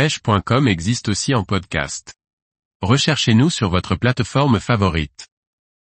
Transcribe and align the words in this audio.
pêche.com 0.00 0.66
existe 0.66 1.10
aussi 1.10 1.34
en 1.34 1.44
podcast. 1.44 2.14
Recherchez-nous 2.80 3.50
sur 3.50 3.68
votre 3.68 3.96
plateforme 3.96 4.58
favorite. 4.58 5.28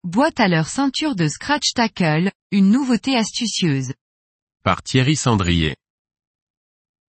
Boîte 0.03 0.39
à 0.39 0.47
leur 0.47 0.67
ceinture 0.67 1.15
de 1.15 1.27
scratch 1.27 1.73
tackle, 1.73 2.31
une 2.51 2.69
nouveauté 2.69 3.15
astucieuse. 3.15 3.95
Par 4.63 4.83
Thierry 4.83 5.15
Sandrier. 5.15 5.75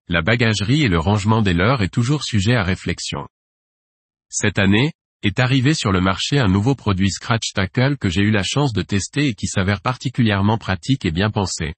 La 0.08 0.22
bagagerie 0.22 0.84
et 0.84 0.88
le 0.88 0.98
rangement 0.98 1.42
des 1.42 1.52
leurs 1.52 1.82
est 1.82 1.92
toujours 1.92 2.24
sujet 2.24 2.54
à 2.54 2.62
réflexion. 2.62 3.28
Cette 4.30 4.58
année, 4.58 4.94
est 5.22 5.38
arrivé 5.38 5.74
sur 5.74 5.92
le 5.92 6.00
marché 6.00 6.38
un 6.38 6.48
nouveau 6.48 6.74
produit 6.74 7.10
Scratch 7.10 7.52
Tackle 7.52 7.98
que 7.98 8.08
j'ai 8.08 8.22
eu 8.22 8.30
la 8.30 8.42
chance 8.42 8.72
de 8.72 8.80
tester 8.80 9.26
et 9.26 9.34
qui 9.34 9.48
s'avère 9.48 9.82
particulièrement 9.82 10.56
pratique 10.56 11.04
et 11.04 11.12
bien 11.12 11.30
pensé. 11.30 11.74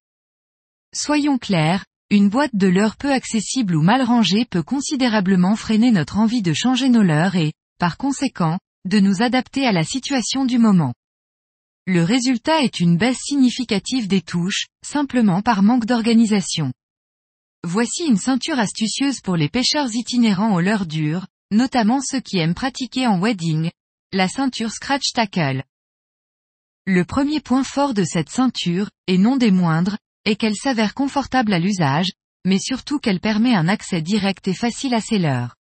Soyons 0.95 1.39
clairs, 1.39 1.85
une 2.11 2.31
boîte 2.31 2.55
de 2.55 2.69
leurre 2.69 2.97
peu 2.97 3.13
accessible 3.13 3.77
ou 3.77 3.83
mal 3.83 4.03
rangée 4.03 4.47
peut 4.47 4.63
considérablement 4.63 5.57
freiner 5.57 5.91
notre 5.91 6.17
envie 6.17 6.41
de 6.41 6.55
changer 6.55 6.89
nos 6.89 7.03
leurres 7.03 7.37
et, 7.37 7.53
par 7.79 7.99
conséquent, 7.99 8.59
de 8.87 8.99
nous 8.99 9.23
adapter 9.23 9.67
à 9.67 9.73
la 9.73 9.85
situation 9.85 10.47
du 10.47 10.57
moment. 10.57 10.95
Le 11.87 12.03
résultat 12.03 12.63
est 12.63 12.81
une 12.81 12.97
baisse 12.97 13.19
significative 13.21 14.09
des 14.09 14.23
touches, 14.23 14.67
simplement 14.83 15.43
par 15.43 15.63
manque 15.63 15.85
d'organisation. 15.85 16.73
Voici 17.63 18.05
une 18.05 18.17
ceinture 18.17 18.59
astucieuse 18.59 19.21
pour 19.21 19.37
les 19.37 19.49
pêcheurs 19.49 19.95
itinérants 19.95 20.55
aux 20.55 20.61
leurres 20.61 20.87
dures, 20.87 21.27
notamment 21.51 22.01
ceux 22.01 22.21
qui 22.21 22.39
aiment 22.39 22.55
pratiquer 22.55 23.07
en 23.07 23.21
wedding, 23.21 23.71
la 24.13 24.29
ceinture 24.29 24.71
Scratch 24.71 25.13
Tackle. 25.13 25.63
Le 26.87 27.05
premier 27.05 27.41
point 27.41 27.65
fort 27.65 27.93
de 27.93 28.05
cette 28.05 28.31
ceinture, 28.31 28.89
et 29.07 29.19
non 29.19 29.37
des 29.37 29.51
moindres, 29.51 29.99
et 30.29 30.37
qu'elle 30.37 30.57
s'avère 30.57 30.93
confortable 30.93 31.55
à 31.55 31.59
l'usage, 31.59 32.13
mais 32.45 32.59
surtout 32.59 32.99
qu'elle 32.99 33.19
permet 33.19 33.55
un 33.55 33.67
accès 33.67 34.03
direct 34.03 34.47
et 34.47 34.53
facile 34.53 34.93
à 34.93 35.01
ses 35.01 35.19
leurres. 35.19 35.57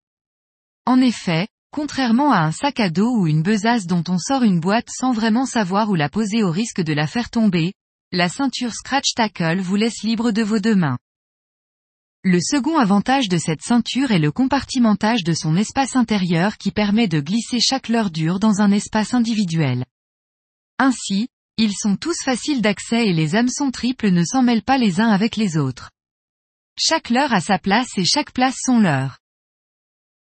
En 0.86 1.00
effet, 1.00 1.46
contrairement 1.70 2.32
à 2.32 2.40
un 2.40 2.50
sac 2.50 2.80
à 2.80 2.90
dos 2.90 3.16
ou 3.16 3.28
une 3.28 3.44
besace 3.44 3.86
dont 3.86 4.02
on 4.08 4.18
sort 4.18 4.42
une 4.42 4.58
boîte 4.58 4.88
sans 4.90 5.12
vraiment 5.12 5.46
savoir 5.46 5.88
où 5.88 5.94
la 5.94 6.08
poser 6.08 6.42
au 6.42 6.50
risque 6.50 6.80
de 6.80 6.92
la 6.92 7.06
faire 7.06 7.30
tomber, 7.30 7.74
la 8.10 8.28
ceinture 8.28 8.72
Scratch 8.72 9.14
Tackle 9.14 9.60
vous 9.60 9.76
laisse 9.76 10.02
libre 10.02 10.32
de 10.32 10.42
vos 10.42 10.58
deux 10.58 10.74
mains. 10.74 10.98
Le 12.24 12.40
second 12.40 12.76
avantage 12.76 13.28
de 13.28 13.38
cette 13.38 13.62
ceinture 13.62 14.10
est 14.10 14.18
le 14.18 14.32
compartimentage 14.32 15.22
de 15.22 15.32
son 15.32 15.56
espace 15.56 15.94
intérieur 15.94 16.58
qui 16.58 16.72
permet 16.72 17.06
de 17.06 17.20
glisser 17.20 17.60
chaque 17.60 17.88
leurre 17.88 18.10
dure 18.10 18.40
dans 18.40 18.60
un 18.60 18.72
espace 18.72 19.14
individuel. 19.14 19.84
Ainsi, 20.80 21.28
ils 21.58 21.74
sont 21.74 21.96
tous 21.96 22.16
faciles 22.22 22.60
d'accès 22.60 23.06
et 23.08 23.12
les 23.12 23.34
hameçons 23.34 23.70
triples 23.70 24.10
ne 24.10 24.24
s'en 24.24 24.42
mêlent 24.42 24.62
pas 24.62 24.78
les 24.78 25.00
uns 25.00 25.08
avec 25.08 25.36
les 25.36 25.56
autres. 25.56 25.90
Chaque 26.78 27.08
leurre 27.08 27.32
a 27.32 27.40
sa 27.40 27.58
place 27.58 27.96
et 27.96 28.04
chaque 28.04 28.32
place 28.32 28.56
son 28.62 28.80
leurre. 28.80 29.18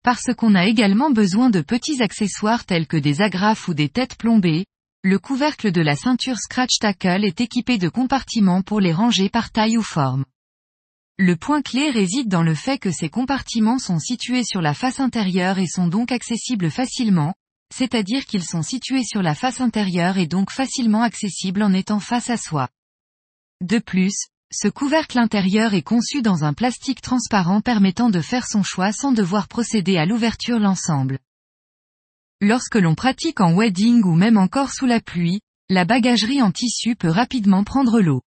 Parce 0.03 0.33
qu'on 0.35 0.55
a 0.55 0.65
également 0.65 1.11
besoin 1.11 1.51
de 1.51 1.61
petits 1.61 2.01
accessoires 2.01 2.65
tels 2.65 2.87
que 2.87 2.97
des 2.97 3.21
agrafes 3.21 3.67
ou 3.67 3.75
des 3.75 3.89
têtes 3.89 4.15
plombées, 4.15 4.65
le 5.03 5.19
couvercle 5.19 5.71
de 5.71 5.81
la 5.81 5.95
ceinture 5.95 6.37
Scratch 6.37 6.79
Tackle 6.79 7.23
est 7.23 7.39
équipé 7.39 7.77
de 7.77 7.89
compartiments 7.89 8.63
pour 8.63 8.79
les 8.79 8.93
ranger 8.93 9.29
par 9.29 9.51
taille 9.51 9.77
ou 9.77 9.83
forme. 9.83 10.25
Le 11.19 11.35
point 11.35 11.61
clé 11.61 11.91
réside 11.91 12.29
dans 12.29 12.41
le 12.41 12.55
fait 12.55 12.79
que 12.79 12.91
ces 12.91 13.09
compartiments 13.09 13.77
sont 13.77 13.99
situés 13.99 14.43
sur 14.43 14.61
la 14.61 14.73
face 14.73 14.99
intérieure 14.99 15.59
et 15.59 15.67
sont 15.67 15.87
donc 15.87 16.11
accessibles 16.11 16.71
facilement, 16.71 17.35
c'est-à-dire 17.73 18.25
qu'ils 18.25 18.43
sont 18.43 18.61
situés 18.61 19.03
sur 19.03 19.21
la 19.21 19.35
face 19.35 19.61
intérieure 19.61 20.17
et 20.17 20.27
donc 20.27 20.51
facilement 20.51 21.01
accessibles 21.01 21.63
en 21.63 21.73
étant 21.73 21.99
face 21.99 22.29
à 22.29 22.37
soi. 22.37 22.69
De 23.61 23.79
plus, 23.79 24.27
ce 24.53 24.67
couvercle 24.67 25.17
intérieur 25.17 25.73
est 25.73 25.81
conçu 25.81 26.21
dans 26.21 26.43
un 26.43 26.53
plastique 26.53 27.01
transparent 27.01 27.61
permettant 27.61 28.09
de 28.09 28.19
faire 28.19 28.45
son 28.47 28.63
choix 28.63 28.91
sans 28.91 29.13
devoir 29.13 29.47
procéder 29.47 29.97
à 29.97 30.05
l'ouverture 30.05 30.59
l'ensemble. 30.59 31.19
Lorsque 32.41 32.75
l'on 32.75 32.95
pratique 32.95 33.39
en 33.39 33.53
wedding 33.53 34.03
ou 34.03 34.15
même 34.15 34.37
encore 34.37 34.73
sous 34.73 34.87
la 34.87 34.99
pluie, 34.99 35.41
la 35.69 35.85
bagagerie 35.85 36.41
en 36.41 36.51
tissu 36.51 36.95
peut 36.95 37.09
rapidement 37.09 37.63
prendre 37.63 38.01
l'eau. 38.01 38.21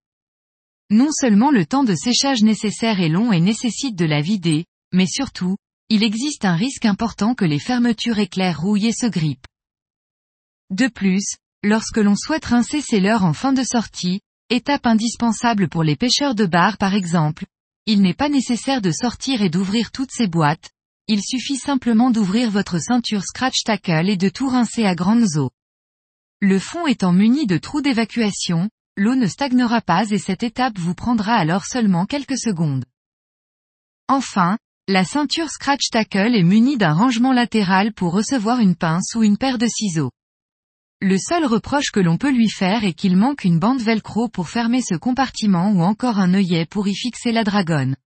Non 0.89 1.11
seulement 1.11 1.51
le 1.51 1.67
temps 1.67 1.85
de 1.85 1.95
séchage 1.95 2.43
nécessaire 2.43 3.01
est 3.01 3.09
long 3.09 3.33
et 3.33 3.41
nécessite 3.41 3.97
de 3.97 4.05
la 4.07 4.21
vider, 4.21 4.65
mais 4.93 5.07
surtout, 5.07 5.57
il 5.89 6.03
existe 6.03 6.45
un 6.45 6.57
risque 6.57 6.85
important 6.85 7.35
que 7.35 7.45
les 7.45 7.59
fermetures 7.59 8.19
éclairent 8.19 8.61
rouillent 8.61 8.89
et 8.89 8.93
se 8.93 9.07
grippent. 9.07 9.47
De 10.71 10.89
plus, 10.89 11.37
lorsque 11.63 11.99
l'on 11.99 12.17
souhaite 12.17 12.47
rincer 12.47 12.81
ses 12.81 13.01
leurres 13.01 13.25
en 13.25 13.33
fin 13.33 13.53
de 13.53 13.63
sortie, 13.63 14.21
étape 14.51 14.87
indispensable 14.87 15.69
pour 15.69 15.83
les 15.83 15.97
pêcheurs 15.97 16.35
de 16.35 16.47
bar 16.47 16.79
par 16.79 16.95
exemple, 16.95 17.45
il 17.87 18.01
n'est 18.01 18.15
pas 18.15 18.29
nécessaire 18.29 18.81
de 18.81 18.91
sortir 18.91 19.43
et 19.43 19.51
d'ouvrir 19.51 19.91
toutes 19.91 20.13
ces 20.13 20.27
boîtes, 20.27 20.71
il 21.07 21.23
suffit 21.23 21.59
simplement 21.59 22.11
d'ouvrir 22.11 22.51
votre 22.51 22.79
ceinture 22.79 23.23
scratch 23.23 23.63
tackle 23.65 24.09
et 24.09 24.17
de 24.17 24.31
tout 24.31 24.49
rincer 24.49 24.87
à 24.87 24.95
grandes 24.95 25.37
eaux. 25.37 25.51
Le 26.41 26.59
fond 26.59 26.87
étant 26.87 27.13
muni 27.13 27.47
de 27.47 27.59
trous 27.59 27.83
d'évacuation, 27.83 28.71
l'eau 28.97 29.15
ne 29.15 29.27
stagnera 29.27 29.83
pas 29.83 30.09
et 30.11 30.19
cette 30.19 30.43
étape 30.43 30.79
vous 30.79 30.95
prendra 30.95 31.35
alors 31.35 31.67
seulement 31.67 32.07
quelques 32.07 32.39
secondes. 32.39 32.87
Enfin, 34.09 34.59
la 34.87 35.03
ceinture 35.03 35.49
Scratch 35.49 35.89
Tackle 35.91 36.37
est 36.37 36.43
munie 36.43 36.77
d'un 36.77 36.93
rangement 36.93 37.33
latéral 37.33 37.95
pour 37.95 38.13
recevoir 38.13 38.61
une 38.61 38.77
pince 38.77 39.15
ou 39.15 39.23
une 39.23 39.39
paire 39.39 39.57
de 39.57 39.67
ciseaux. 39.67 40.11
Le 41.01 41.17
seul 41.17 41.47
reproche 41.47 41.91
que 41.91 42.01
l'on 42.01 42.19
peut 42.19 42.31
lui 42.31 42.51
faire 42.51 42.85
est 42.85 42.93
qu'il 42.93 43.17
manque 43.17 43.45
une 43.45 43.59
bande 43.59 43.81
velcro 43.81 44.29
pour 44.29 44.51
fermer 44.51 44.83
ce 44.83 44.95
compartiment 44.95 45.73
ou 45.73 45.83
encore 45.83 46.19
un 46.19 46.35
œillet 46.35 46.67
pour 46.67 46.87
y 46.87 46.95
fixer 46.95 47.33
la 47.33 47.45
dragonne. 47.45 47.97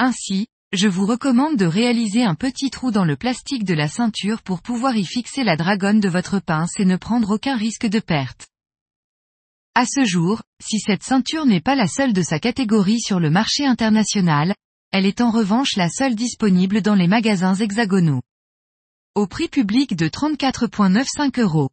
Ainsi, 0.00 0.48
je 0.72 0.88
vous 0.88 1.06
recommande 1.06 1.56
de 1.56 1.64
réaliser 1.64 2.24
un 2.24 2.34
petit 2.34 2.70
trou 2.70 2.90
dans 2.90 3.04
le 3.04 3.16
plastique 3.16 3.64
de 3.64 3.74
la 3.74 3.86
ceinture 3.86 4.42
pour 4.42 4.62
pouvoir 4.62 4.96
y 4.96 5.04
fixer 5.04 5.44
la 5.44 5.56
dragonne 5.56 6.00
de 6.00 6.08
votre 6.08 6.40
pince 6.40 6.80
et 6.80 6.84
ne 6.84 6.96
prendre 6.96 7.30
aucun 7.30 7.56
risque 7.56 7.86
de 7.86 8.00
perte. 8.00 8.48
À 9.76 9.86
ce 9.86 10.04
jour, 10.04 10.42
si 10.60 10.80
cette 10.80 11.04
ceinture 11.04 11.46
n'est 11.46 11.60
pas 11.60 11.76
la 11.76 11.86
seule 11.86 12.12
de 12.12 12.22
sa 12.22 12.40
catégorie 12.40 13.00
sur 13.00 13.20
le 13.20 13.30
marché 13.30 13.64
international, 13.64 14.54
elle 14.92 15.06
est 15.06 15.20
en 15.20 15.30
revanche 15.30 15.76
la 15.76 15.88
seule 15.88 16.14
disponible 16.14 16.80
dans 16.80 16.94
les 16.94 17.08
magasins 17.08 17.54
hexagonaux. 17.54 18.22
Au 19.14 19.26
prix 19.26 19.48
public 19.48 19.96
de 19.96 20.08
34,95 20.08 21.40
euros. 21.40 21.70